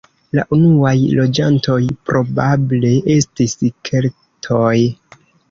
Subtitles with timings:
[0.37, 3.55] La unuaj loĝantoj probable estis
[3.91, 4.75] keltoj.